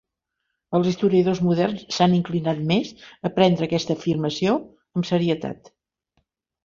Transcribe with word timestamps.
Els 0.77 0.87
historiadors 0.91 1.41
moderns 1.47 1.83
s'han 1.97 2.15
inclinat 2.19 2.63
més 2.71 2.91
a 3.29 3.33
prendre 3.37 3.69
aquesta 3.71 3.99
afirmació 4.01 4.57
amb 4.71 5.09
serietat. 5.11 5.71